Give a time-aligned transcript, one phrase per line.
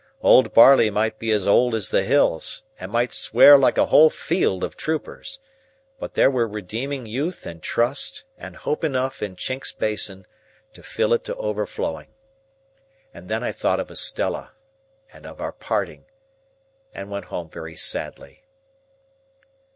[0.23, 4.09] Old Barley might be as old as the hills, and might swear like a whole
[4.09, 5.39] field of troopers,
[5.99, 10.25] but there were redeeming youth and trust and hope enough in Chinks's Basin
[10.73, 12.07] to fill it to overflowing.
[13.13, 14.53] And then I thought of Estella,
[15.13, 16.05] and of our parting,
[16.95, 18.43] and went home very sadly.